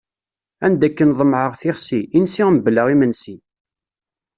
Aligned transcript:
Anda 0.65 0.85
akken 0.87 1.15
ḍemɛeɣ 1.19 1.53
tixsi, 1.59 1.99
i 2.17 2.19
nsiɣ 2.21 2.47
mebla 2.51 2.83
imensi. 2.93 3.35